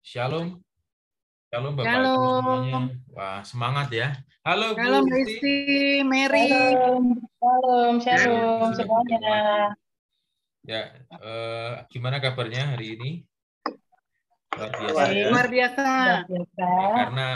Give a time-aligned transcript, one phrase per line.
[0.00, 0.56] Shalom.
[1.52, 2.16] Shalom Bapak Shalom.
[2.16, 2.80] Ibu semuanya.
[3.12, 4.08] Wah, semangat ya.
[4.40, 5.56] Halo Bu Halo Mbak Isti.
[6.08, 6.48] Mary.
[6.48, 7.04] Shalom,
[7.36, 9.20] shalom, shalom semuanya.
[10.64, 13.10] Ya, eh, gimana kabarnya hari ini?
[14.56, 15.26] Luar biasa ya.
[15.32, 15.84] Luar biasa.
[15.84, 16.66] Luar biasa.
[16.68, 17.28] Ya, karena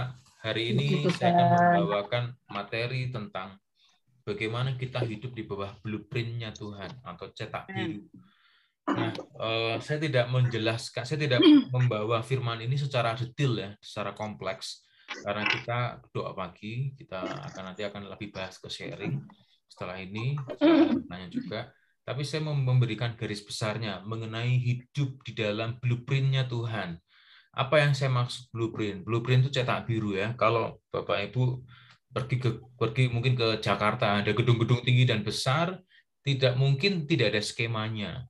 [0.44, 1.46] hari ini saya akan
[1.84, 3.60] membawakan materi tentang
[4.24, 8.08] bagaimana kita hidup di bawah blueprint-nya Tuhan atau cetak Hmm.
[8.84, 11.40] Nah, eh, saya tidak menjelaskan, saya tidak
[11.72, 14.84] membawa firman ini secara detail ya, secara kompleks,
[15.24, 15.78] karena kita
[16.12, 19.24] doa pagi, kita akan nanti akan lebih bahas ke sharing
[19.68, 21.60] setelah ini, saya tanya juga.
[22.04, 27.00] Tapi saya mau memberikan garis besarnya mengenai hidup di dalam blueprint-nya Tuhan.
[27.56, 29.08] Apa yang saya maksud blueprint?
[29.08, 30.36] Blueprint itu cetak biru ya.
[30.36, 31.64] Kalau Bapak Ibu
[32.12, 35.80] pergi ke pergi mungkin ke Jakarta ada gedung-gedung tinggi dan besar,
[36.20, 38.28] tidak mungkin tidak ada skemanya.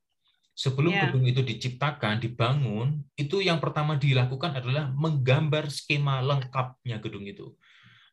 [0.54, 1.10] Sebelum Ya.
[1.10, 7.50] gedung itu diciptakan, dibangun, itu yang pertama dilakukan adalah menggambar skema lengkapnya gedung itu.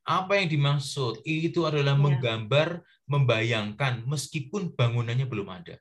[0.02, 1.22] Apa yang dimaksud?
[1.22, 2.02] Itu adalah Ya.
[2.02, 5.78] menggambar, membayangkan meskipun bangunannya belum ada.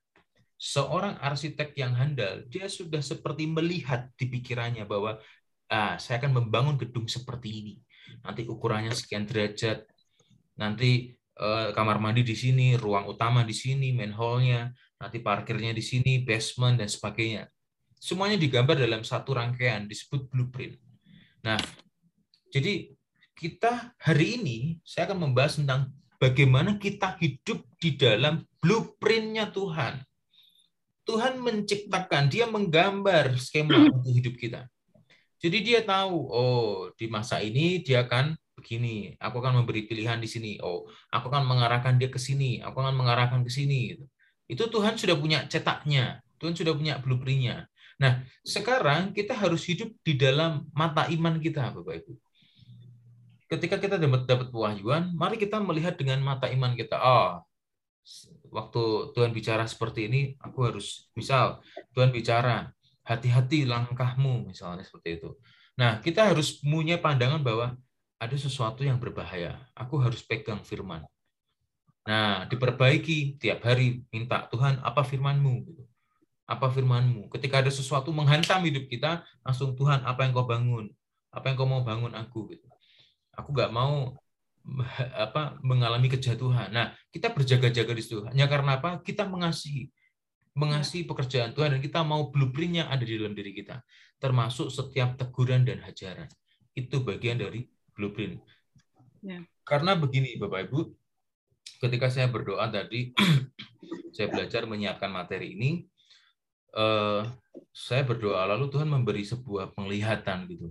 [0.60, 5.16] Seorang arsitek yang handal, dia sudah seperti melihat di pikirannya bahwa
[5.72, 7.74] ah, saya akan membangun gedung seperti ini.
[8.20, 9.88] Nanti ukurannya sekian derajat,
[10.60, 14.68] nanti eh, kamar mandi di sini, ruang utama di sini, main hall-nya,
[15.00, 17.48] nanti parkirnya di sini, basement dan sebagainya.
[17.96, 20.76] Semuanya digambar dalam satu rangkaian disebut blueprint.
[21.40, 21.56] Nah,
[22.52, 22.92] jadi
[23.32, 25.88] kita hari ini saya akan membahas tentang
[26.20, 30.04] bagaimana kita hidup di dalam blueprint-nya Tuhan.
[31.08, 34.68] Tuhan menciptakan, dia menggambar skema untuk hidup kita.
[35.40, 40.28] Jadi dia tahu, oh di masa ini dia akan begini, aku akan memberi pilihan di
[40.28, 40.52] sini.
[40.60, 43.96] Oh, aku akan mengarahkan dia ke sini, aku akan mengarahkan ke sini.
[43.96, 44.04] gitu.
[44.50, 47.70] Itu Tuhan sudah punya cetaknya, Tuhan sudah punya blueprint-nya.
[48.02, 52.12] Nah, sekarang kita harus hidup di dalam mata iman kita, Bapak Ibu.
[53.46, 56.98] Ketika kita dapat dapat pewahyuan, mari kita melihat dengan mata iman kita.
[56.98, 57.46] Oh,
[58.50, 58.82] waktu
[59.14, 61.62] Tuhan bicara seperti ini, aku harus misal
[61.94, 62.74] Tuhan bicara
[63.06, 65.30] hati-hati langkahmu misalnya seperti itu.
[65.78, 67.78] Nah, kita harus punya pandangan bahwa
[68.20, 69.56] ada sesuatu yang berbahaya.
[69.78, 71.06] Aku harus pegang firman.
[72.08, 75.84] Nah, diperbaiki tiap hari minta Tuhan apa firmanmu gitu.
[76.48, 77.28] Apa firmanmu?
[77.30, 80.90] Ketika ada sesuatu menghantam hidup kita, langsung Tuhan apa yang kau bangun?
[81.30, 82.66] Apa yang kau mau bangun aku gitu.
[83.36, 84.16] Aku nggak mau
[85.16, 86.68] apa mengalami kejatuhan.
[86.74, 88.24] Nah, kita berjaga-jaga di situ.
[88.26, 88.98] Hanya karena apa?
[89.00, 89.88] Kita mengasihi
[90.54, 93.80] mengasihi pekerjaan Tuhan dan kita mau blueprint yang ada di dalam diri kita,
[94.18, 96.26] termasuk setiap teguran dan hajaran.
[96.74, 98.42] Itu bagian dari blueprint.
[99.22, 99.44] Ya.
[99.62, 100.80] Karena begini, Bapak Ibu,
[101.80, 103.16] ketika saya berdoa tadi,
[104.14, 105.88] saya belajar menyiapkan materi ini,
[106.76, 107.22] eh,
[107.72, 110.68] saya berdoa lalu Tuhan memberi sebuah penglihatan gitu.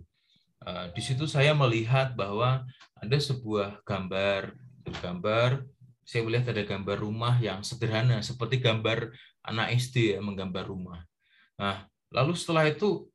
[0.63, 2.63] Eh, di situ saya melihat bahwa
[2.99, 4.53] ada sebuah gambar,
[5.01, 5.65] gambar
[6.09, 9.13] saya melihat ada gambar rumah yang sederhana seperti gambar
[9.45, 11.05] anak SD ya menggambar rumah.
[11.53, 13.05] Nah, lalu setelah itu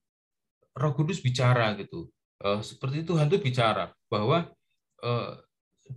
[0.79, 2.07] Roh Kudus bicara gitu.
[2.39, 4.47] Eh, seperti Tuhan itu bicara bahwa
[5.03, 5.33] eh,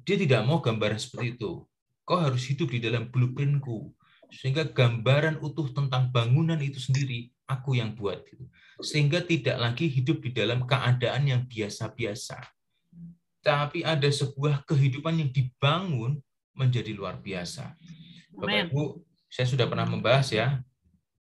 [0.03, 1.63] dia tidak mau gambaran seperti itu.
[2.07, 3.91] Kau harus hidup di dalam blueprintku
[4.31, 8.47] sehingga gambaran utuh tentang bangunan itu sendiri aku yang buat gitu.
[8.79, 12.39] Sehingga tidak lagi hidup di dalam keadaan yang biasa-biasa.
[13.43, 16.19] Tapi ada sebuah kehidupan yang dibangun
[16.55, 17.75] menjadi luar biasa.
[18.35, 18.71] Bapak.
[18.71, 18.83] Ibu,
[19.27, 20.59] saya sudah pernah membahas ya,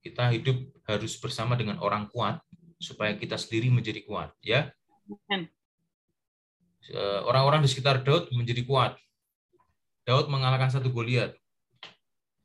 [0.03, 2.43] kita hidup harus bersama dengan orang kuat
[2.79, 4.71] supaya kita sendiri menjadi kuat, ya.
[7.27, 8.99] Orang-orang di sekitar Daud menjadi kuat.
[10.03, 11.35] Daud mengalahkan satu Goliat,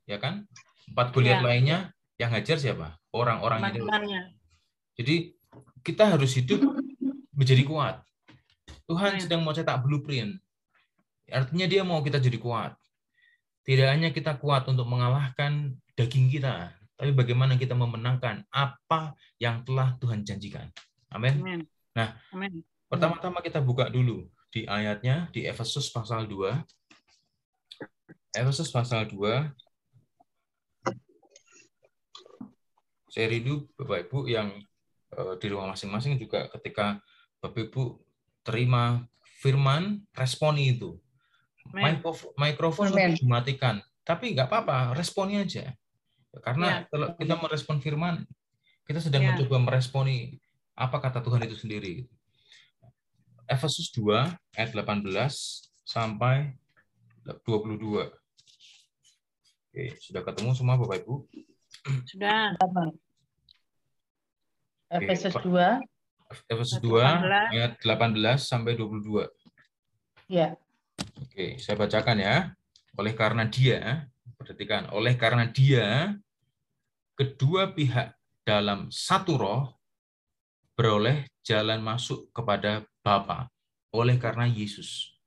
[0.07, 0.47] ya kan?
[0.89, 1.45] Empat Goliat Ya.
[1.45, 1.77] lainnya
[2.15, 2.95] yang hajar siapa?
[3.11, 3.83] Daud.
[3.83, 4.21] Teman-temannya.
[4.95, 5.35] Jadi
[5.83, 6.59] kita harus hidup
[7.35, 8.03] menjadi kuat.
[8.87, 9.21] Tuhan Amin.
[9.21, 10.39] sedang mau cetak blueprint.
[11.29, 12.73] Artinya dia mau kita jadi kuat.
[13.67, 19.93] Tidak hanya kita kuat untuk mengalahkan daging kita, tapi bagaimana kita memenangkan apa yang telah
[20.01, 20.67] Tuhan janjikan.
[21.13, 21.67] Amin.
[21.93, 22.17] Nah.
[22.89, 26.57] Pertama-tama kita buka dulu di ayatnya di Efesus pasal 2.
[28.33, 29.49] Efesus pasal 2.
[33.09, 34.53] Saya rindu Bapak Ibu yang
[35.09, 37.01] eh, di rumah masing-masing juga ketika
[37.41, 37.97] Bapak Ibu
[38.45, 39.01] terima
[39.41, 40.99] firman, responi itu.
[41.69, 45.73] Mikrof- Mikrofon dimatikan, tapi nggak apa-apa, responi aja.
[46.41, 46.77] Karena Ya.
[46.89, 48.25] kalau kita merespon firman,
[48.85, 49.33] kita sedang Ya.
[49.33, 50.37] mencoba meresponi
[50.73, 52.05] apa kata Tuhan itu sendiri.
[53.49, 55.33] Efesus 2 ayat 18
[55.81, 56.53] sampai
[57.45, 58.13] 22.
[59.69, 61.29] Oke, sudah ketemu semua Bapak Ibu?
[62.09, 62.57] Sudah.
[64.89, 65.45] Efesus Pak.
[65.45, 67.53] 2 Efesus 2 18.
[67.53, 69.29] ayat 18 sampai 22.
[70.29, 70.57] Ya.
[71.21, 72.57] Oke, saya bacakan ya.
[72.97, 76.17] Oleh karena dia, perhatikan, oleh karena dia
[77.13, 79.61] kedua pihak dalam satu roh
[80.73, 83.49] beroleh jalan masuk kepada Bapa
[83.93, 85.17] oleh karena Yesus.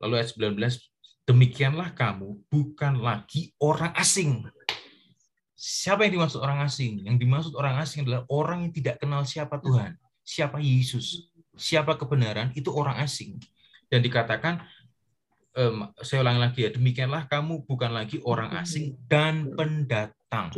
[0.00, 0.91] Lalu ayat 19,
[1.26, 4.42] demikianlah kamu bukan lagi orang asing.
[5.54, 7.06] Siapa yang dimaksud orang asing?
[7.06, 9.94] Yang dimaksud orang asing adalah orang yang tidak kenal siapa Tuhan,
[10.26, 13.38] siapa Yesus, siapa kebenaran, itu orang asing.
[13.86, 14.66] Dan dikatakan,
[15.54, 20.50] em, saya ulangi lagi ya, demikianlah kamu bukan lagi orang asing dan pendatang.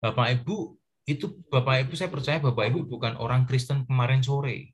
[0.00, 4.72] Bapak Ibu, itu Bapak Ibu saya percaya Bapak Ibu bukan orang Kristen kemarin sore.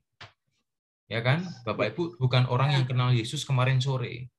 [1.11, 1.43] Ya kan?
[1.67, 4.31] Bapak Ibu bukan orang yang kenal Yesus kemarin sore.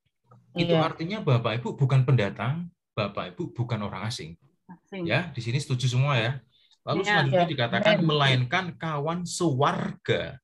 [0.58, 0.82] Itu Iya.
[0.82, 2.66] artinya Bapak Ibu bukan pendatang,
[2.98, 4.34] Bapak Ibu bukan orang asing.
[4.66, 5.06] Asing.
[5.06, 6.42] Ya, di sini setuju semua ya.
[6.82, 7.08] Lalu Iya.
[7.14, 7.52] selanjutnya Ya.
[7.54, 8.06] dikatakan Amin.
[8.10, 10.36] melainkan kawan sewarga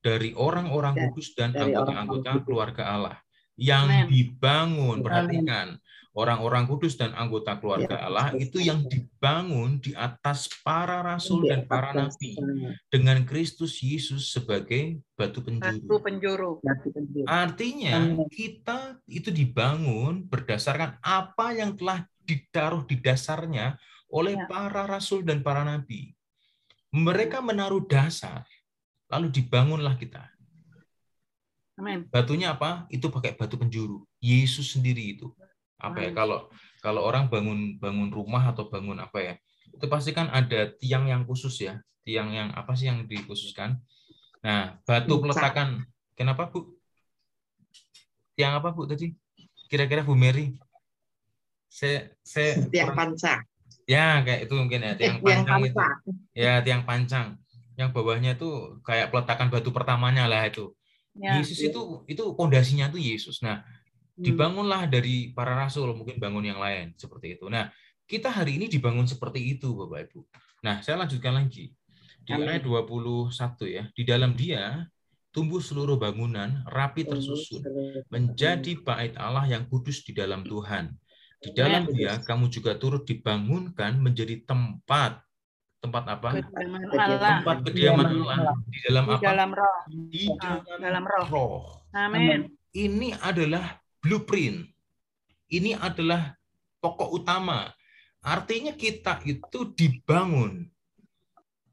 [0.00, 3.18] dari orang-orang Ya, kudus dan anggota-anggota keluarga Allah
[3.58, 4.06] yang Amin.
[4.08, 5.02] dibangun.
[5.04, 5.76] Perhatikan,
[6.18, 11.54] orang-orang kudus dan anggota keluarga Ya, Allah itu yang dibangun di atas para rasul Di
[11.54, 12.34] dan para atas nabi
[12.90, 16.02] dengan Kristus Yesus sebagai batu penjuru.
[16.02, 16.50] penjuru.
[16.58, 17.22] batu penjuru.
[17.30, 18.26] Artinya Amin.
[18.34, 23.78] kita itu dibangun berdasarkan apa yang telah ditaruh di dasarnya
[24.10, 24.44] oleh Ya.
[24.50, 26.18] para rasul dan para nabi.
[26.90, 28.42] Mereka menaruh dasar,
[29.06, 30.24] lalu dibangunlah kita.
[31.78, 32.10] Amin.
[32.10, 32.90] Batunya apa?
[32.90, 34.02] Itu pakai batu penjuru.
[34.18, 35.30] Yesus sendiri itu.
[35.78, 36.10] Apa ya?
[36.10, 39.34] Kalau kalau orang bangun bangun rumah atau bangun apa ya?
[39.70, 41.78] Itu pasti kan ada tiang yang khusus ya.
[42.02, 43.78] Tiang yang apa sih yang dikhususkan?
[44.42, 45.86] Nah, batu peletakan.
[46.18, 46.74] Kenapa, Bu?
[48.34, 49.14] Tiang apa, Bu, tadi?
[49.70, 50.58] Kira-kira Bu Mary?
[51.68, 53.44] Saya saya Tiang kurang- panca.
[53.88, 55.78] ya kayak itu mungkin ya, Eh, tiang tiang pancang itu.
[56.34, 57.26] Ya, tiang pancang.
[57.78, 58.48] Yang bawahnya itu
[58.82, 60.72] kayak peletakan batu pertamanya lah itu.
[61.14, 61.38] Ya.
[61.38, 63.38] Yesus itu itu pondasinya itu Yesus.
[63.44, 63.62] Nah.
[64.18, 67.46] Dibangunlah dari para rasul, mungkin bangun yang lain seperti itu.
[67.46, 67.70] Nah,
[68.04, 70.20] kita hari ini dibangun seperti itu, Bapak Ibu.
[70.66, 71.70] Nah, saya lanjutkan lagi.
[72.26, 73.32] Di ayat 21
[73.70, 73.88] ya.
[73.94, 74.84] Di dalam dia
[75.32, 77.62] tumbuh seluruh bangunan rapi tersusun
[78.10, 80.92] menjadi bait Allah yang kudus di dalam Tuhan.
[81.38, 85.22] Di dalam dia kamu juga turut dibangunkan menjadi tempat
[85.78, 86.28] tempat apa?
[86.42, 87.06] Kediaman Kediaman.
[87.06, 87.34] Allah.
[87.38, 88.36] Tempat kediaman Allah.
[88.66, 89.22] Di dalam Di apa?
[89.22, 89.76] dalam roh.
[89.86, 91.26] Di Ah, dalam dalam roh.
[91.30, 91.56] roh.
[91.94, 92.38] Amin.
[92.74, 94.66] Ini adalah blueprint.
[95.48, 96.36] Ini adalah
[96.78, 97.72] pokok utama.
[98.20, 100.66] Artinya kita itu dibangun.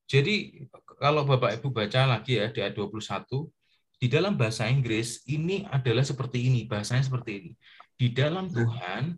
[0.05, 0.65] Jadi
[1.01, 3.49] kalau Bapak Ibu baca lagi ya di ayat 21,
[3.97, 7.51] di dalam bahasa Inggris ini adalah seperti ini, bahasanya seperti ini.
[7.95, 9.17] Di dalam Tuhan,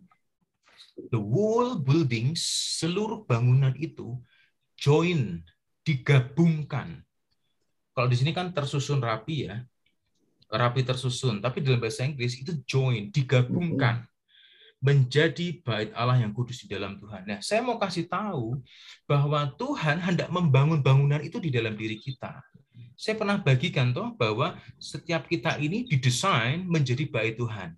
[1.10, 2.40] the whole buildings,
[2.78, 4.18] seluruh bangunan itu
[4.78, 5.42] join,
[5.82, 7.02] digabungkan.
[7.92, 9.60] Kalau di sini kan tersusun rapi ya,
[10.48, 14.04] rapi tersusun, tapi dalam bahasa Inggris itu join, digabungkan
[14.78, 17.26] menjadi bait Allah yang kudus di dalam Tuhan.
[17.26, 18.62] Nah, saya mau kasih tahu
[19.10, 22.38] bahwa Tuhan hendak membangun bangunan itu di dalam diri kita.
[22.94, 27.74] Saya pernah bagikan toh bahwa setiap kita ini didesain menjadi bait Tuhan.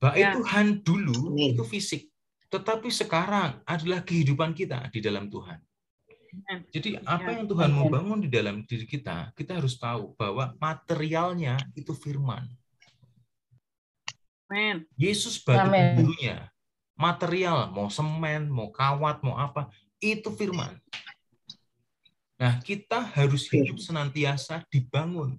[0.00, 0.32] Bait Ya.
[0.32, 2.08] Tuhan dulu itu fisik,
[2.48, 5.60] tetapi sekarang adalah kehidupan kita di dalam Tuhan.
[6.70, 7.42] Jadi apa Ya.
[7.42, 7.94] yang Tuhan mau Amin.
[7.94, 12.46] bangun di dalam diri kita, kita harus tahu bahwa materialnya itu firman.
[14.98, 15.94] Yesus Amin.
[15.94, 16.50] penjurunya.
[16.98, 19.70] Material, mau semen, mau kawat, mau apa,
[20.02, 20.76] itu firman.
[22.40, 25.38] Nah, kita harus hidup senantiasa dibangun.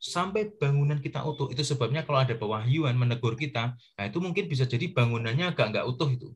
[0.00, 1.48] Sampai bangunan kita utuh.
[1.48, 5.86] Itu sebabnya kalau ada pewahyuan menegur kita, nah itu mungkin bisa jadi bangunannya agak nggak
[5.88, 6.28] utuh itu.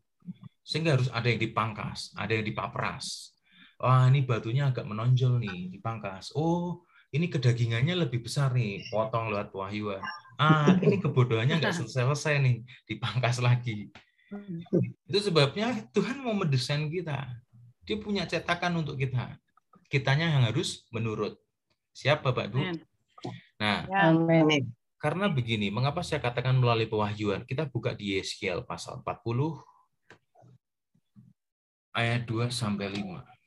[0.65, 3.37] Sehingga harus ada yang dipangkas, ada yang dipapras.
[3.79, 6.35] Wah, ini batunya agak menonjol nih, dipangkas.
[6.35, 6.83] Oh,
[7.15, 10.03] ini kedagingannya lebih besar nih, potong lewat pewahyuan.
[10.35, 12.57] Ah, ini kebodohannya nggak selesai-selesai nih,
[12.91, 13.91] dipangkas lagi.
[14.35, 14.61] Hmm.
[15.07, 17.31] Itu sebabnya Tuhan mau mendesain kita.
[17.87, 19.39] Dia punya cetakan untuk kita.
[19.89, 21.39] Kitanya yang harus menurut.
[21.97, 22.61] Siap Bapak Ibu?
[23.59, 24.11] Nah, Ya.
[24.11, 24.47] Amin.
[24.47, 24.65] Amin.
[24.99, 27.47] karena begini, mengapa saya katakan melalui pewahyuan?
[27.47, 29.63] Kita buka di Yeskiel pasal 40
[31.95, 33.38] ayat 2 sampai 5.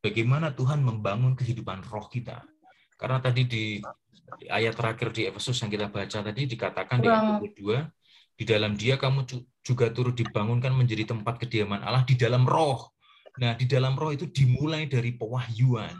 [0.00, 2.40] Bagaimana Tuhan membangun kehidupan roh kita?
[2.96, 3.64] Karena tadi di,
[4.40, 7.84] di ayat terakhir di Efesus yang kita baca tadi dikatakan di ayat Kurang.
[7.92, 12.48] 22, di dalam dia kamu ju- juga turut dibangunkan menjadi tempat kediaman Allah di dalam
[12.48, 12.88] roh.
[13.36, 15.92] Nah, di dalam roh itu dimulai dari pewahyuan.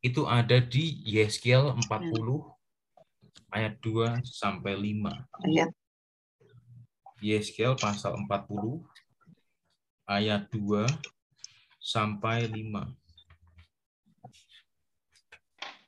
[0.00, 2.40] Itu ada di Yeskiel 40
[3.52, 5.12] ayat 2 sampai 5.
[5.44, 5.70] Ayat
[7.20, 8.80] Yeskiel pasal 40
[10.08, 10.88] ayat 2
[11.76, 12.96] sampai 5.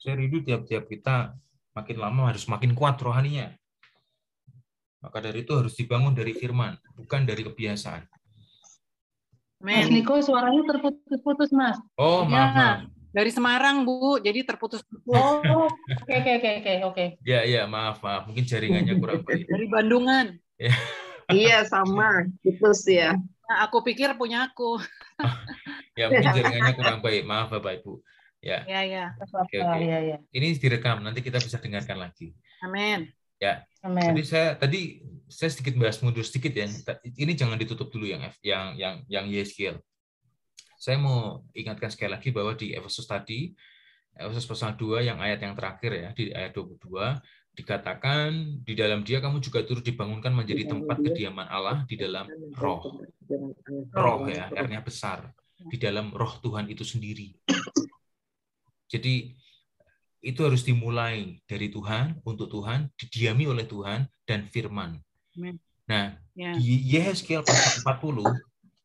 [0.03, 1.39] Saya rindu tiap-tiap kita
[1.79, 3.55] makin lama harus makin kuat rohaninya.
[4.99, 8.03] Maka dari itu harus dibangun dari firman, bukan dari kebiasaan.
[9.63, 10.03] Mas Amin.
[10.03, 11.79] Niko suaranya terputus-putus, Mas.
[11.95, 12.31] Oh, Ya.
[12.35, 12.79] maaf, maaf.
[13.15, 14.19] Dari Semarang, Bu.
[14.19, 14.83] Jadi terputus.
[15.07, 15.39] Oh,
[15.71, 17.05] oke, oke, oke, oke, oke.
[17.23, 18.27] Ya, ya, maaf, maaf.
[18.27, 19.47] Mungkin jaringannya kurang baik.
[19.55, 20.27] Dari Bandungan.
[21.31, 23.15] Iya sama, putus ya.
[23.47, 24.83] Nah, aku pikir punya aku.
[25.93, 27.23] Ya, mungkin jaringannya kurang baik.
[27.29, 28.01] Maaf, Bapak Ibu.
[28.43, 29.05] Ya, Ya, ya.
[29.23, 29.79] Oke, oke.
[29.79, 30.17] Iya, iya.
[30.35, 30.99] ini direkam.
[30.99, 32.35] Nanti kita bisa dengarkan lagi.
[32.67, 33.07] Amin.
[33.83, 34.15] Amin.
[34.15, 36.71] Jadi saya tadi saya sedikit bahas mundur sedikit ya.
[37.03, 39.83] Ini jangan ditutup dulu yang F, yang yang yang YSKL.
[40.79, 43.51] Saya mau ingatkan sekali lagi bahwa di Efesus tadi
[44.15, 46.79] Efesus pasal 2 yang ayat yang terakhir ya di ayat 22
[47.53, 53.03] dikatakan di dalam dia kamu juga turut dibangunkan menjadi tempat kediaman Allah di dalam roh.
[53.93, 55.35] Roh ya, artinya besar.
[55.59, 57.35] Di dalam roh Tuhan itu sendiri.
[58.93, 59.33] Jadi
[60.23, 65.01] itu harus dimulai dari Tuhan, untuk Tuhan, didiami oleh Tuhan, dan firman.
[65.89, 66.55] Nah, Ya.
[66.55, 68.29] di Yehezkiel pasal 40,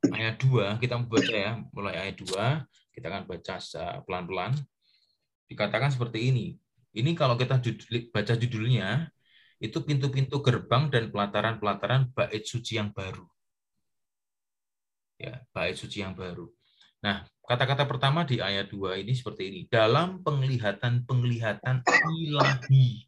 [0.09, 3.55] ayat 2, kita membaca ya, mulai ayat 2, kita akan baca
[4.07, 4.57] pelan-pelan.
[5.45, 6.47] Dikatakan seperti ini.
[6.97, 9.13] Ini kalau kita judul- baca judulnya,
[9.61, 13.25] itu pintu-pintu gerbang dan pelataran-pelataran bait suci yang baru.
[15.21, 16.49] Ya, bait suci yang baru.
[17.01, 19.61] Nah, kata-kata pertama di ayat 2 ini seperti ini.
[19.71, 23.07] Dalam penglihatan-penglihatan ilahi.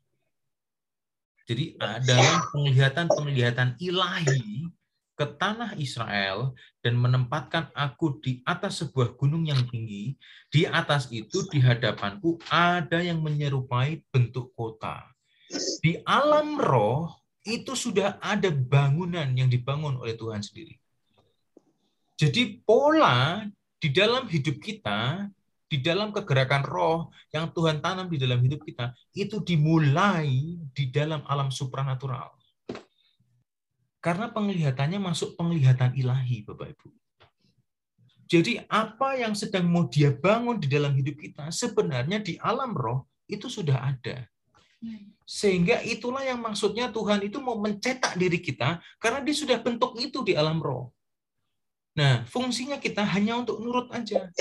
[1.43, 4.71] Jadi ah, dalam penglihatan-penglihatan ilahi
[5.19, 10.15] ke tanah Israel dan menempatkan aku di atas sebuah gunung yang tinggi,
[10.47, 15.03] di atas itu di hadapanku ada yang menyerupai bentuk kota.
[15.83, 17.11] Di alam roh
[17.43, 20.79] itu sudah ada bangunan yang dibangun oleh Tuhan sendiri.
[22.15, 23.43] Jadi pola
[23.79, 25.31] di dalam hidup kita,
[25.69, 31.23] di dalam kegerakan roh yang Tuhan tanam di dalam hidup kita, itu dimulai di dalam
[31.25, 32.35] alam supranatural.
[33.99, 36.87] Karena penglihatannya masuk penglihatan ilahi, Bapak Ibu.
[38.29, 43.09] Jadi apa yang sedang mau dia bangun di dalam hidup kita, sebenarnya di alam roh
[43.25, 44.29] itu sudah ada.
[45.25, 50.21] Sehingga itulah yang maksudnya Tuhan itu mau mencetak diri kita, karena dia sudah bentuk itu
[50.21, 50.93] di alam roh.
[51.99, 54.31] Nah, fungsinya kita hanya untuk nurut aja.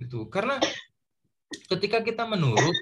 [0.00, 0.24] Gitu.
[0.32, 0.56] Karena
[1.68, 2.72] ketika kita menurut,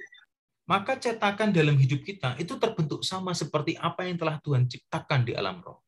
[0.71, 5.35] maka cetakan dalam hidup kita itu terbentuk sama seperti apa yang telah Tuhan ciptakan di
[5.35, 5.83] alam roh.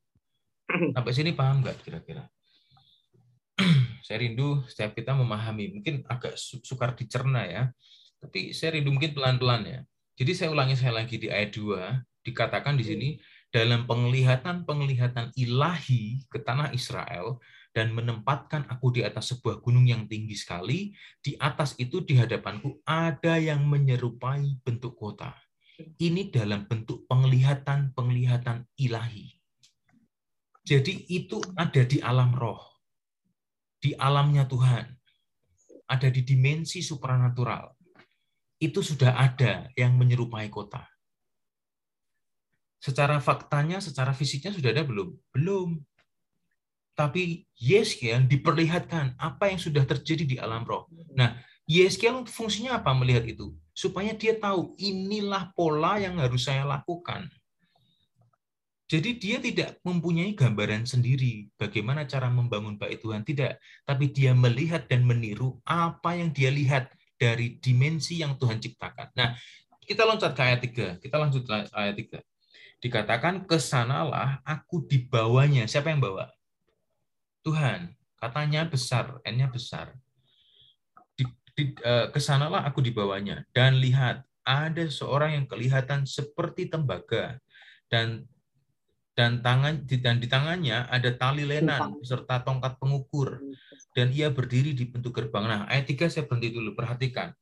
[0.66, 2.26] Sampai sini paham nggak kira-kira?
[4.06, 7.62] Saya rindu setiap kita memahami, mungkin agak su- sukar dicerna ya,
[8.18, 9.80] tapi saya rindu mungkin pelan-pelan ya.
[10.18, 13.08] Jadi saya ulangi saya lagi di ayat 2, dikatakan di sini,
[13.48, 17.38] dalam penglihatan-penglihatan ilahi ke tanah Israel,
[17.72, 22.80] dan menempatkan aku di atas sebuah gunung yang tinggi sekali, di atas itu di hadapanku
[22.88, 25.36] ada yang menyerupai bentuk kota.
[25.78, 29.30] Ini dalam bentuk penglihatan-penglihatan ilahi.
[30.66, 32.60] Jadi itu ada di alam roh.
[33.78, 34.84] Di alamnya Tuhan.
[35.88, 37.72] Ada di dimensi supranatural.
[38.58, 40.82] Itu sudah ada yang menyerupai kota.
[42.78, 45.14] Secara faktanya, secara fisiknya sudah ada belum?
[45.30, 45.78] Belum.
[46.98, 50.90] Tapi Yeskiel diperlihatkan apa yang sudah terjadi di alam roh.
[51.14, 51.38] Nah,
[51.70, 53.54] Yeskiel fungsinya apa melihat itu?
[53.70, 57.30] Supaya dia tahu inilah pola yang harus saya lakukan.
[58.88, 64.88] Jadi dia tidak mempunyai gambaran sendiri bagaimana cara membangun bait Tuhan tidak, tapi dia melihat
[64.88, 66.90] dan meniru apa yang dia lihat
[67.20, 69.12] dari dimensi yang Tuhan ciptakan.
[69.12, 69.36] Nah,
[69.84, 71.04] kita loncat ke ayat 3.
[71.04, 72.16] Kita lanjut ke ayat 3.
[72.80, 75.68] Dikatakan ke sanalah aku dibawanya.
[75.68, 76.32] Siapa yang bawa?
[77.48, 77.96] Tuhan.
[78.20, 79.96] Katanya besar, N-nya besar.
[81.16, 81.24] Di,
[81.56, 87.40] di, eh, ke sanalah aku dibawanya dan lihat ada seorang yang kelihatan seperti tembaga
[87.88, 88.28] dan
[89.18, 93.42] dan tangan dan di tangannya ada tali lenan serta tongkat pengukur
[93.90, 95.42] dan ia berdiri di pintu gerbang.
[95.42, 97.34] Nah, ayat 3 saya berhenti dulu, perhatikan.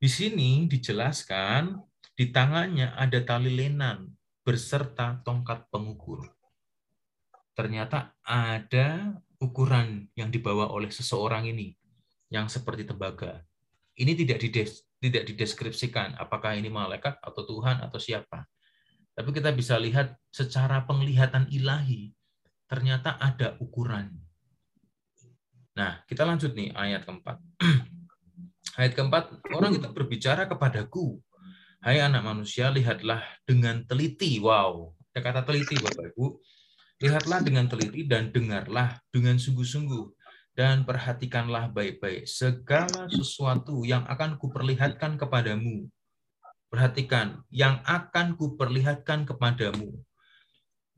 [0.00, 1.76] Di sini dijelaskan
[2.16, 4.08] di tangannya ada tali lenan
[4.40, 6.24] beserta tongkat pengukur.
[7.52, 11.72] Ternyata ada ukuran yang dibawa oleh seseorang ini
[12.28, 13.40] yang seperti tembaga.
[13.96, 18.46] Ini tidak dides, tidak dideskripsikan apakah ini malaikat atau Tuhan atau siapa.
[19.16, 22.12] Tapi kita bisa lihat secara penglihatan ilahi
[22.70, 24.14] ternyata ada ukuran.
[25.74, 27.40] Nah, kita lanjut nih ayat keempat.
[28.80, 31.18] ayat keempat, orang itu berbicara kepadaku.
[31.80, 34.36] Hai anak manusia, lihatlah dengan teliti.
[34.36, 36.26] Wow, ada kata teliti Bapak Ibu.
[37.00, 40.20] Lihatlah dengan teliti dan dengarlah dengan sungguh-sungguh.
[40.50, 45.88] dan perhatikanlah baik-baik segala sesuatu yang akan kuperlihatkan kepadamu.
[46.68, 49.94] Perhatikan, yang akan kuperlihatkan kepadamu.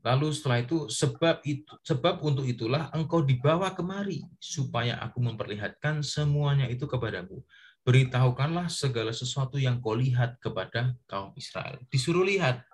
[0.03, 6.67] Lalu setelah itu sebab itu sebab untuk itulah engkau dibawa kemari supaya aku memperlihatkan semuanya
[6.67, 7.39] itu kepadamu.
[7.87, 11.79] Beritahukanlah segala sesuatu yang kau lihat kepada kaum Israel.
[11.87, 12.67] Disuruh lihat.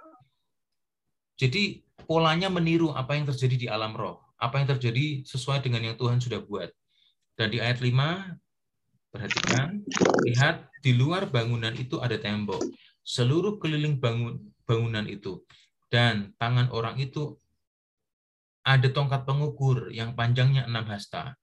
[1.39, 5.96] Jadi polanya meniru apa yang terjadi di alam roh, apa yang terjadi sesuai dengan yang
[5.96, 6.67] Tuhan sudah buat.
[7.39, 9.79] Dan di ayat 5 perhatikan,
[10.27, 12.60] lihat di luar bangunan itu ada tembok.
[13.08, 14.36] Seluruh keliling bangun,
[14.67, 15.39] bangunan itu
[15.89, 17.36] dan tangan orang itu
[18.62, 21.34] ada tongkat pengukur yang panjangnya enam hasta.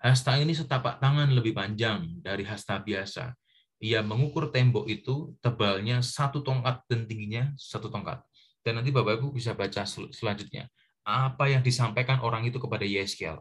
[0.00, 3.36] Hasta ini setapak tangan lebih panjang dari hasta biasa.
[3.84, 8.24] Ia mengukur tembok itu tebalnya satu tongkat dan tingginya satu tongkat.
[8.60, 10.68] Dan nanti Bapak Ibu bisa baca selanjutnya.
[11.04, 13.40] Apa yang disampaikan orang itu kepada Yeskel.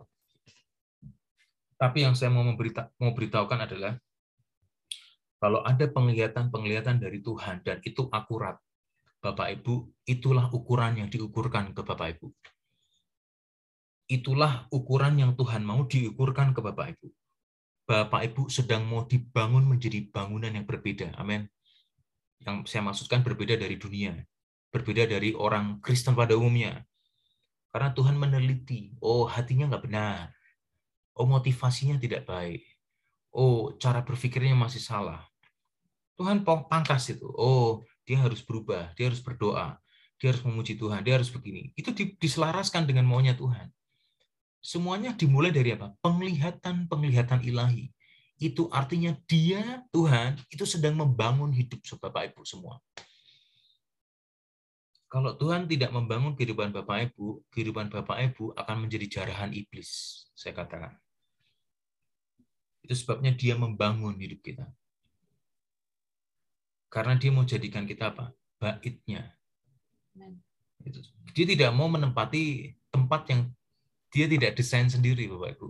[1.79, 3.95] Tapi yang saya mau, memberita mau beritahukan adalah
[5.39, 8.59] kalau ada penglihatan-penglihatan dari Tuhan dan itu akurat,
[9.23, 12.27] Bapak Ibu, itulah ukuran yang diukurkan ke Bapak Ibu.
[14.11, 17.07] Itulah ukuran yang Tuhan mau diukurkan ke Bapak Ibu.
[17.87, 21.15] Bapak Ibu sedang mau dibangun menjadi bangunan yang berbeda.
[21.15, 21.47] Amin.
[22.43, 24.19] Yang saya maksudkan berbeda dari dunia.
[24.69, 26.85] Berbeda dari orang Kristen pada umumnya.
[27.69, 30.33] Karena Tuhan meneliti, oh hatinya nggak benar.
[31.13, 32.65] Oh motivasinya tidak baik.
[33.29, 35.21] Oh cara berpikirnya masih salah.
[36.17, 37.29] Tuhan pangkas itu.
[37.37, 39.77] Oh dia harus berubah, dia harus berdoa,
[40.17, 41.69] dia harus memuji Tuhan, dia harus begini.
[41.77, 43.69] Itu diselaraskan dengan maunya Tuhan.
[44.59, 45.95] Semuanya dimulai dari apa?
[46.03, 47.87] Penglihatan-penglihatan ilahi.
[48.39, 52.79] Itu artinya dia, Tuhan, itu sedang membangun hidup Bapak Ibu semua.
[55.09, 60.53] Kalau Tuhan tidak membangun kehidupan Bapak Ibu, kehidupan Bapak Ibu akan menjadi jarahan iblis, saya
[60.53, 60.93] katakan.
[62.85, 64.69] Itu sebabnya dia membangun hidup kita.
[66.93, 68.37] Karena dia mau jadikan kita apa?
[68.61, 69.33] Baitnya.
[71.33, 73.49] Dia tidak mau menempati tempat yang
[74.13, 75.67] dia tidak desain sendiri, Bapak Ibu.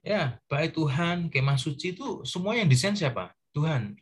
[0.00, 3.36] Ya, bait Tuhan, kemah suci itu semua yang desain siapa?
[3.52, 4.00] Tuhan.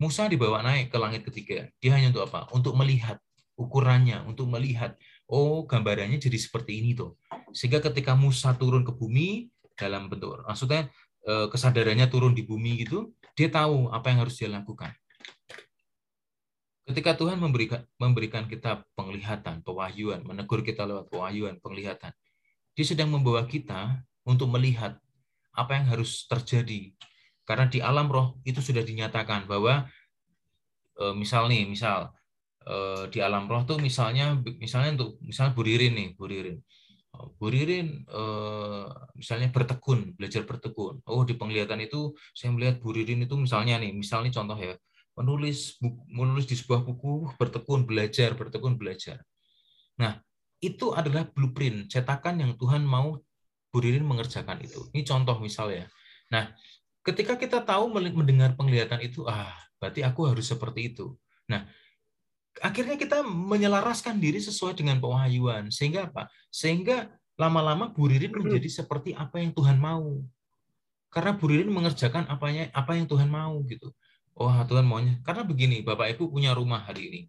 [0.00, 1.68] Musa dibawa naik ke langit ketiga.
[1.76, 2.48] Dia hanya untuk apa?
[2.56, 3.20] Untuk melihat
[3.60, 4.96] ukurannya, untuk melihat
[5.28, 7.20] oh gambarannya jadi seperti ini tuh.
[7.52, 10.88] Sehingga ketika Musa turun ke bumi dalam bentuk maksudnya
[11.28, 14.90] eh, kesadarannya turun di bumi gitu, dia tahu apa yang harus dia lakukan.
[16.90, 22.10] Ketika Tuhan memberikan memberikan kita penglihatan, pewahyuan, menegur kita lewat pewahyuan, penglihatan,
[22.74, 24.98] Dia sedang membawa kita untuk melihat
[25.54, 26.94] apa yang harus terjadi.
[27.46, 29.90] Karena di alam roh itu sudah dinyatakan bahwa
[30.98, 32.14] e, misal nih, misal
[32.64, 32.76] e,
[33.12, 36.58] di alam roh tuh misalnya misalnya untuk misalnya Buririn nih, Buririn.
[37.10, 38.86] Oh, Buririn eh,
[39.18, 41.02] misalnya bertekun, belajar bertekun.
[41.10, 44.78] Oh, di penglihatan itu saya melihat Buririn itu misalnya nih, misalnya contoh ya,
[45.20, 49.20] menulis buku, menulis di sebuah buku bertekun belajar bertekun belajar
[50.00, 50.16] nah
[50.64, 53.20] itu adalah blueprint cetakan yang Tuhan mau
[53.70, 55.90] Buririn mengerjakan itu ini contoh misalnya
[56.32, 56.48] nah
[57.04, 61.12] ketika kita tahu mendengar penglihatan itu ah berarti aku harus seperti itu
[61.44, 61.68] nah
[62.60, 67.08] akhirnya kita menyelaraskan diri sesuai dengan pewahyuan sehingga apa sehingga
[67.40, 70.20] lama-lama Buririn menjadi seperti apa yang Tuhan mau
[71.08, 73.90] karena Buririn mengerjakan apanya apa yang Tuhan mau gitu
[74.40, 75.20] Oh Tuhan maunya.
[75.20, 77.20] Karena begini, Bapak Ibu punya rumah hari ini.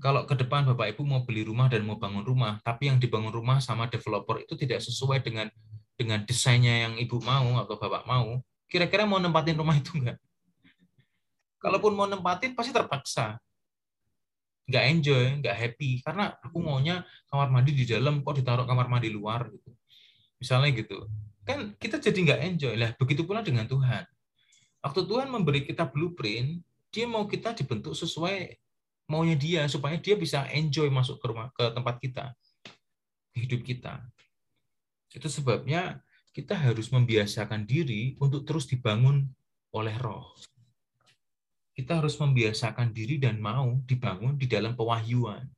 [0.00, 3.28] Kalau ke depan Bapak Ibu mau beli rumah dan mau bangun rumah, tapi yang dibangun
[3.28, 5.52] rumah sama developer itu tidak sesuai dengan
[6.00, 8.40] dengan desainnya yang Ibu mau atau Bapak mau,
[8.72, 10.16] kira-kira mau nempatin rumah itu enggak?
[11.60, 13.36] Kalaupun mau nempatin pasti terpaksa.
[14.70, 15.90] Nggak enjoy, nggak happy.
[16.06, 19.50] Karena aku maunya kamar mandi di dalam, kok ditaruh kamar mandi luar.
[19.50, 19.74] gitu.
[20.38, 21.10] Misalnya gitu.
[21.42, 22.74] Kan kita jadi nggak enjoy.
[22.78, 24.06] Lah, begitu pula dengan Tuhan
[24.80, 28.56] Waktu Tuhan memberi kita blueprint, dia mau kita dibentuk sesuai
[29.12, 32.32] maunya dia supaya dia bisa enjoy masuk ke rumah ke tempat kita,
[33.36, 34.00] hidup kita.
[35.12, 36.00] Itu sebabnya
[36.32, 39.28] kita harus membiasakan diri untuk terus dibangun
[39.76, 40.32] oleh roh.
[41.80, 45.48] Kita harus membiasakan diri dan mau dibangun di dalam pewahyuan.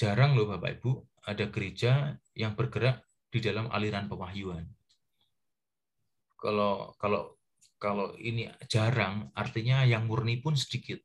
[0.00, 0.90] Jarang loh Bapak Ibu,
[1.28, 4.64] ada gereja yang bergerak di dalam aliran pewahyuan
[6.40, 7.36] kalau kalau
[7.80, 11.00] kalau ini jarang, artinya yang murni pun sedikit.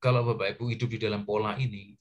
[0.00, 1.96] Kalau Bapak Ibu hidup di dalam pola ini,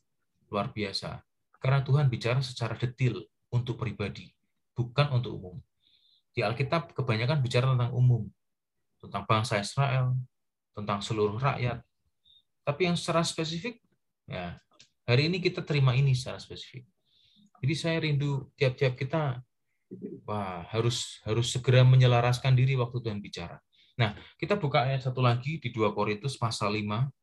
[0.52, 1.24] luar biasa.
[1.60, 3.24] Karena Tuhan bicara secara detail
[3.56, 4.28] untuk pribadi,
[4.76, 5.56] bukan untuk umum.
[6.36, 8.28] Di Alkitab kebanyakan bicara tentang umum,
[9.04, 10.16] tentang bangsa Israel,
[10.72, 11.84] tentang seluruh rakyat.
[12.64, 13.84] Tapi yang secara spesifik,
[14.24, 14.56] ya
[15.04, 16.88] hari ini kita terima ini secara spesifik.
[17.60, 19.44] Jadi saya rindu tiap-tiap kita
[20.24, 23.60] Wah, harus harus segera menyelaraskan diri waktu Tuhan bicara.
[23.94, 27.14] Nah, kita buka ayat satu lagi di 2 Korintus pasal 5.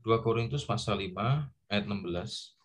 [0.00, 1.12] 2 Korintus pasal 5
[1.68, 2.59] ayat 16.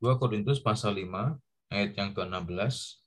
[0.00, 1.12] Dua Korintus pasal 5
[1.68, 3.04] ayat yang ke-16.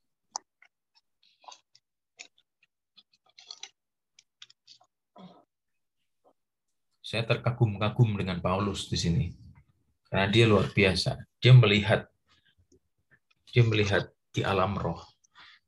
[7.01, 9.25] Saya terkagum-kagum dengan Paulus di sini.
[10.05, 11.17] Karena dia luar biasa.
[11.41, 12.05] Dia melihat
[13.49, 15.01] dia melihat di alam roh.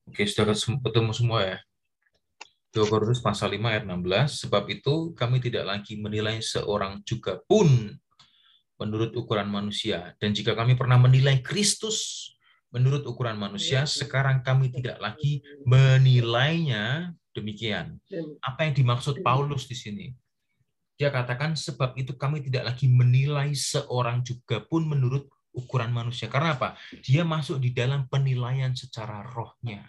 [0.05, 1.57] Oke, sudah ketemu semua ya.
[2.77, 7.97] 2 Korintus pasal 5 ayat 16, sebab itu kami tidak lagi menilai seorang juga pun
[8.79, 10.13] menurut ukuran manusia.
[10.19, 12.29] Dan jika kami pernah menilai Kristus
[12.75, 17.99] menurut ukuran manusia, sekarang kami tidak lagi menilainya demikian.
[18.43, 20.07] Apa yang dimaksud Paulus di sini?
[20.95, 26.31] Dia katakan, sebab itu kami tidak lagi menilai seorang juga pun menurut ukuran manusia.
[26.31, 26.79] Karena apa?
[27.03, 29.83] Dia masuk di dalam penilaian secara rohnya.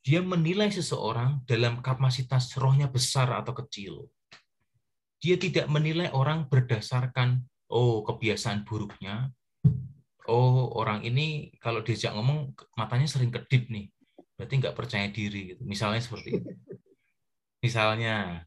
[0.00, 4.10] Dia menilai seseorang dalam kapasitas rohnya besar atau kecil.
[5.20, 9.30] Dia tidak menilai orang berdasarkan oh kebiasaan buruknya.
[10.30, 13.90] Oh, orang ini kalau diajak ngomong matanya sering kedip nih.
[14.36, 15.62] Berarti nggak percaya diri gitu.
[15.68, 16.50] Misalnya seperti itu.
[17.60, 18.46] Misalnya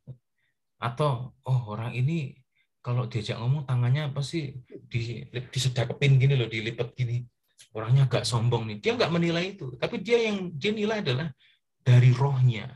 [0.83, 2.35] atau oh orang ini
[2.83, 7.23] kalau diajak ngomong tangannya apa sih di disedakepin gini loh dilipat gini
[7.71, 11.31] orangnya agak sombong nih dia nggak menilai itu tapi dia yang dia nilai adalah
[11.79, 12.67] dari rohnya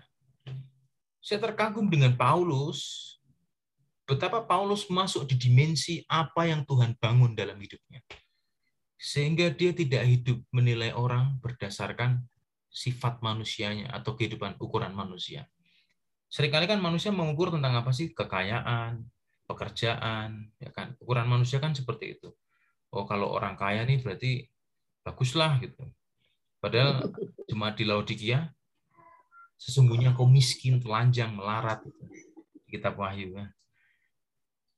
[1.20, 3.17] saya terkagum dengan Paulus
[4.08, 8.00] betapa Paulus masuk di dimensi apa yang Tuhan bangun dalam hidupnya
[8.98, 12.24] sehingga dia tidak hidup menilai orang berdasarkan
[12.72, 15.46] sifat manusianya atau kehidupan ukuran manusia
[16.32, 19.06] sering kali kan manusia mengukur tentang apa sih kekayaan
[19.48, 20.94] pekerjaan, ya kan.
[21.00, 22.30] Ukuran manusia kan seperti itu.
[22.92, 24.52] Oh, kalau orang kaya nih berarti
[25.02, 25.88] baguslah gitu.
[26.60, 27.08] Padahal
[27.48, 28.52] cuma di Laodikia
[29.58, 32.04] sesungguhnya kau miskin, telanjang, melarat gitu.
[32.68, 33.48] Kitab Wahyu ya.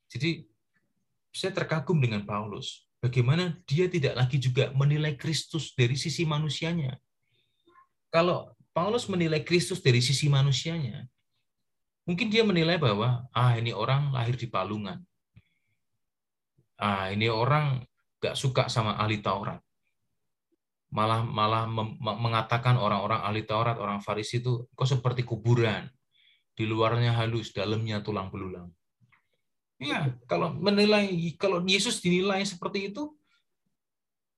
[0.09, 0.45] Jadi
[1.29, 2.89] saya terkagum dengan Paulus.
[2.99, 6.99] Bagaimana dia tidak lagi juga menilai Kristus dari sisi manusianya.
[8.11, 11.07] Kalau Paulus menilai Kristus dari sisi manusianya,
[12.09, 14.97] Mungkin dia menilai bahwa ah ini orang lahir di Palungan.
[16.81, 17.85] Ah ini orang
[18.17, 19.61] gak suka sama ahli Taurat.
[20.89, 21.69] Malah malah
[22.01, 25.85] mengatakan orang-orang ahli Taurat, orang Farisi itu kok seperti kuburan.
[26.57, 28.73] Di luarnya halus, dalamnya tulang belulang.
[29.79, 31.07] Ya, kalau menilai
[31.39, 33.15] kalau Yesus dinilai seperti itu,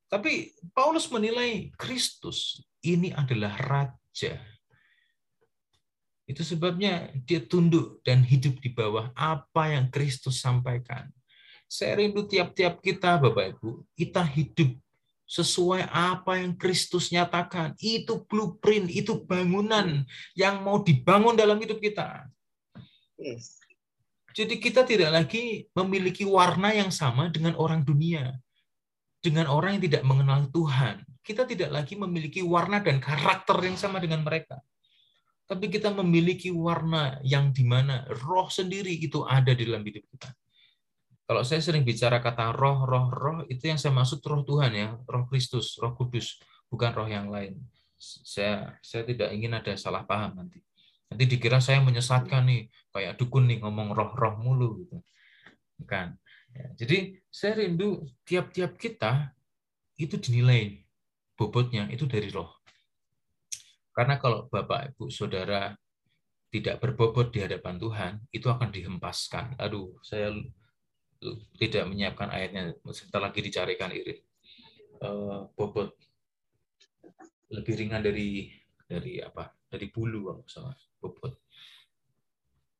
[0.05, 4.37] tapi Paulus menilai Kristus ini adalah raja
[6.31, 11.11] itu sebabnya dia tunduk dan hidup di bawah apa yang Kristus sampaikan.
[11.67, 14.75] Saya rindu tiap-tiap kita, Bapak Ibu, kita hidup
[15.27, 17.75] sesuai apa yang Kristus nyatakan.
[17.79, 20.03] Itu blueprint, itu bangunan
[20.35, 22.27] yang mau dibangun dalam hidup kita.
[23.15, 23.60] Yes.
[24.31, 28.35] Jadi kita tidak lagi memiliki warna yang sama dengan orang dunia.
[29.21, 31.05] Dengan orang yang tidak mengenal Tuhan.
[31.21, 34.57] Kita tidak lagi memiliki warna dan karakter yang sama dengan mereka
[35.51, 40.31] tapi kita memiliki warna yang di mana roh sendiri itu ada di dalam hidup kita.
[41.27, 44.95] Kalau saya sering bicara kata roh, roh, roh, itu yang saya maksud roh Tuhan ya,
[44.95, 46.39] roh Kristus, roh Kudus,
[46.71, 47.59] bukan roh yang lain.
[47.99, 50.63] Saya saya tidak ingin ada salah paham nanti.
[51.11, 55.03] Nanti dikira saya menyesatkan nih, kayak dukun nih ngomong roh-roh mulu gitu.
[56.51, 59.35] Ya, jadi saya rindu tiap-tiap kita
[59.99, 60.87] itu dinilai
[61.35, 62.47] bobotnya itu dari roh.
[63.91, 65.75] Karena kalau Bapak, Ibu, Saudara
[66.51, 69.59] tidak berbobot di hadapan Tuhan, itu akan dihempaskan.
[69.59, 70.31] Aduh, saya
[71.59, 72.71] tidak menyiapkan ayatnya.
[72.95, 74.23] Sebentar lagi dicarikan irit.
[75.01, 75.97] Uh, bobot
[77.51, 78.53] lebih ringan dari
[78.91, 79.47] dari apa?
[79.71, 81.39] Dari bulu kalau salah bobot.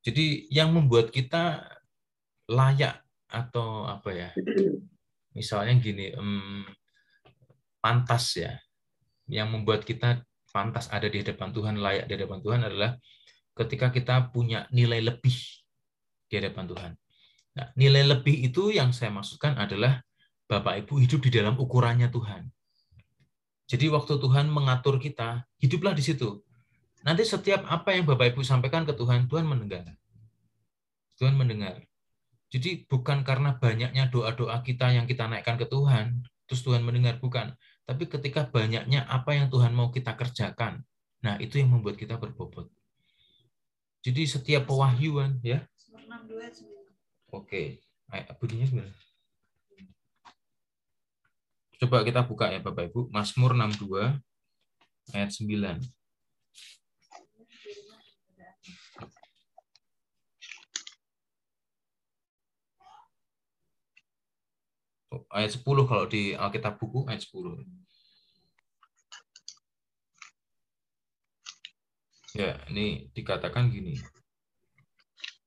[0.03, 1.63] Jadi yang membuat kita
[2.51, 2.99] layak
[3.31, 4.29] atau apa ya?
[5.31, 6.67] Misalnya gini, um,
[7.79, 8.59] pantas ya.
[9.31, 12.91] Yang membuat kita pantas ada di hadapan Tuhan, layak di hadapan Tuhan adalah
[13.55, 15.37] ketika kita punya nilai lebih
[16.27, 16.91] di hadapan Tuhan.
[17.51, 20.03] Nah, nilai lebih itu yang saya maksudkan adalah
[20.47, 22.47] Bapak Ibu hidup di dalam ukurannya Tuhan.
[23.71, 26.43] Jadi waktu Tuhan mengatur kita, hiduplah di situ.
[27.07, 29.95] Nanti setiap apa yang Bapak Ibu sampaikan ke Tuhan, Tuhan mendengar.
[31.15, 31.79] Tuhan mendengar.
[32.51, 36.19] Jadi bukan karena banyaknya doa-doa kita yang kita naikkan ke Tuhan,
[36.51, 37.55] terus Tuhan mendengar, bukan.
[37.87, 40.83] Tapi ketika banyaknya apa yang Tuhan mau kita kerjakan,
[41.23, 42.67] nah itu yang membuat kita berbobot.
[44.03, 45.63] Jadi setiap pewahyuan ya.
[47.31, 47.79] Oke,
[48.11, 48.91] Ay- bunyinya gimana?
[51.81, 53.09] Coba kita buka ya Bapak Ibu.
[53.09, 54.13] Mazmur 62
[55.17, 55.81] ayat 9.
[65.09, 67.65] Oh, Ayat 10 kalau di Alkitab buku ayat 10.
[72.37, 73.97] Ya, ini dikatakan gini.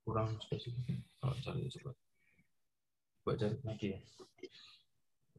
[0.03, 0.99] Kurang spesifik.
[1.23, 1.95] Kalau cari coba.
[3.23, 4.03] Coba cari lagi ya.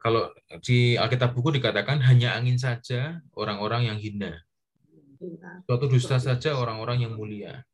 [0.06, 0.30] Kalau
[0.62, 4.38] di Alkitab buku dikatakan hanya angin saja orang-orang yang hina.
[5.65, 7.65] Suatu dusta saja orang-orang yang mulia.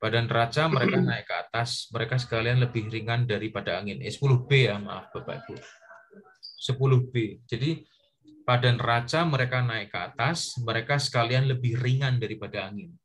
[0.00, 4.00] Badan raja mereka naik ke atas, mereka sekalian lebih ringan daripada angin.
[4.00, 5.54] Eh, 10B ya, maaf Bapak Ibu.
[6.64, 7.44] 10B.
[7.44, 7.84] Jadi
[8.48, 12.96] badan raja mereka naik ke atas, mereka sekalian lebih ringan daripada angin.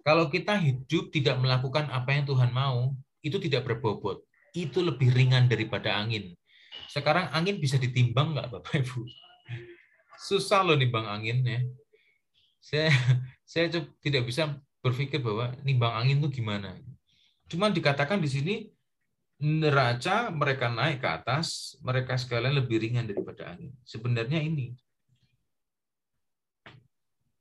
[0.00, 4.24] Kalau kita hidup tidak melakukan apa yang Tuhan mau, itu tidak berbobot.
[4.56, 6.32] Itu lebih ringan daripada angin.
[6.92, 9.08] Sekarang angin bisa ditimbang nggak Bapak Ibu?
[10.28, 11.60] Susah loh nimbang angin ya.
[12.60, 12.92] Saya
[13.48, 13.72] saya
[14.04, 16.76] tidak bisa berpikir bahwa nimbang angin itu gimana.
[17.48, 18.54] Cuman dikatakan di sini
[19.40, 23.72] neraca mereka naik ke atas, mereka sekalian lebih ringan daripada angin.
[23.88, 24.76] Sebenarnya ini.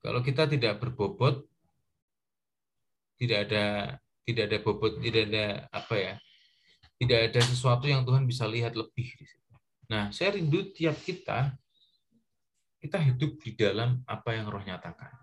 [0.02, 1.46] Kalau kita tidak berbobot,
[3.20, 3.66] tidak ada
[4.26, 6.14] tidak ada bobot, tidak ada apa ya,
[6.98, 9.12] tidak ada sesuatu yang Tuhan bisa lihat lebih.
[9.20, 9.41] di situ.
[9.92, 11.52] Nah, saya rindu tiap kita
[12.82, 15.14] kita hidup di dalam apa yang Roh nyatakan.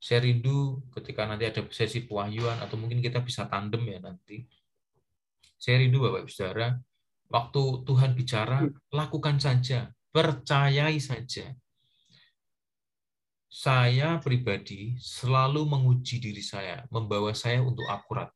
[0.00, 4.42] Saya rindu ketika nanti ada sesi pewahyuan atau mungkin kita bisa tandem ya nanti.
[5.54, 6.76] Saya rindu Bapak Ibu Saudara,
[7.30, 8.58] waktu Tuhan bicara,
[8.90, 11.54] lakukan saja, percayai saja.
[13.48, 18.28] Saya pribadi selalu menguji diri saya, membawa saya untuk akurat.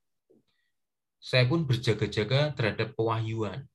[1.18, 3.66] Saya pun berjaga-jaga terhadap pewahyuan.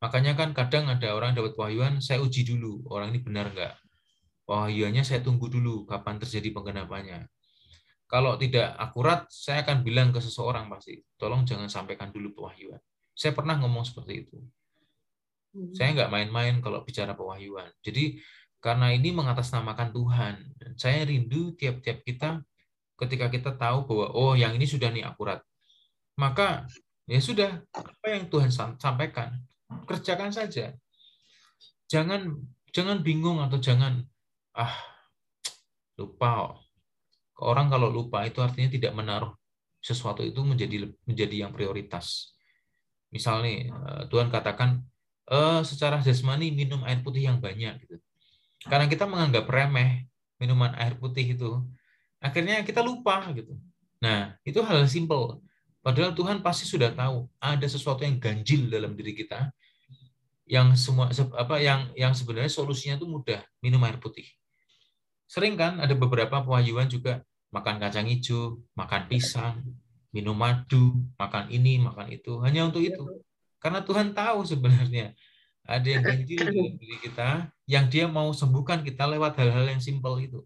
[0.00, 3.74] Makanya kan kadang ada orang dapat pewahyuan, saya uji dulu, orang ini benar nggak?
[4.48, 7.28] Pewahyuannya saya tunggu dulu, kapan terjadi penggenapannya.
[8.08, 12.80] Kalau tidak akurat, saya akan bilang ke seseorang pasti, tolong jangan sampaikan dulu pewahyuan.
[13.12, 14.40] Saya pernah ngomong seperti itu.
[15.76, 17.68] Saya nggak main-main kalau bicara pewahyuan.
[17.82, 18.22] Jadi
[18.62, 20.34] karena ini mengatasnamakan Tuhan.
[20.56, 22.40] Dan saya rindu tiap-tiap kita
[22.96, 25.42] ketika kita tahu bahwa oh yang ini sudah nih akurat.
[26.16, 26.64] Maka
[27.08, 29.34] ya sudah apa yang Tuhan sampaikan
[29.86, 30.74] kerjakan saja.
[31.90, 32.38] Jangan
[32.70, 34.02] jangan bingung atau jangan
[34.54, 34.74] ah
[35.98, 36.58] lupa.
[37.40, 39.32] Orang kalau lupa itu artinya tidak menaruh
[39.80, 42.36] sesuatu itu menjadi menjadi yang prioritas.
[43.10, 43.74] Misalnya
[44.12, 44.84] Tuhan katakan
[45.30, 47.96] eh, secara jasmani minum air putih yang banyak gitu.
[48.68, 50.04] Karena kita menganggap remeh
[50.36, 51.64] minuman air putih itu,
[52.20, 53.56] akhirnya kita lupa gitu.
[54.00, 55.40] Nah, itu hal simpel.
[55.80, 59.48] Padahal Tuhan pasti sudah tahu ada sesuatu yang ganjil dalam diri kita
[60.50, 64.26] yang semua apa yang yang sebenarnya solusinya itu mudah, minum air putih.
[65.30, 67.22] Sering kan ada beberapa pewahyuan juga
[67.54, 69.62] makan kacang hijau, makan pisang,
[70.10, 73.22] minum madu, makan ini, makan itu, hanya untuk itu.
[73.62, 75.14] Karena Tuhan tahu sebenarnya
[75.62, 80.18] ada yang ganjil dalam diri kita yang dia mau sembuhkan kita lewat hal-hal yang simpel
[80.18, 80.42] itu.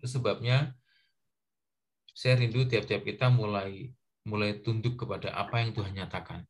[0.00, 0.72] Itu sebabnya
[2.16, 3.92] saya rindu tiap-tiap kita mulai
[4.24, 6.40] mulai tunduk kepada apa yang Tuhan nyatakan.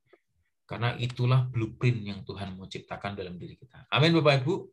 [0.70, 3.90] Karena itulah blueprint yang Tuhan mau ciptakan dalam diri kita.
[3.90, 4.70] Amin Bapak Ibu.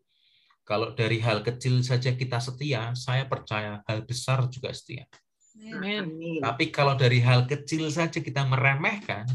[0.61, 5.09] Kalau dari hal kecil saja kita setia, saya percaya hal besar juga setia.
[5.57, 6.37] Amin.
[6.37, 9.25] Tapi kalau dari hal kecil saja kita meremehkan,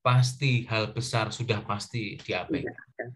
[0.00, 3.12] pasti hal besar sudah pasti diabaikan.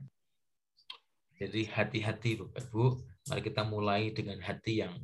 [1.40, 2.84] Jadi hati-hati Bapak Ibu,
[3.32, 5.00] mari kita mulai dengan hati yang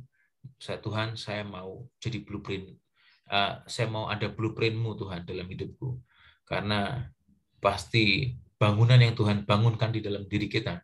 [0.61, 2.69] saya Tuhan, saya mau jadi blueprint.
[3.25, 5.97] Uh, saya mau ada blueprintmu Tuhan dalam hidupku.
[6.45, 7.01] Karena
[7.57, 10.81] pasti bangunan yang Tuhan bangunkan di dalam diri kita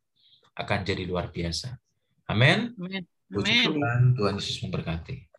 [0.54, 1.74] akan jadi luar biasa.
[2.30, 2.78] Amin.
[2.78, 3.04] Amin.
[4.14, 5.33] Tuhan Yesus memberkati.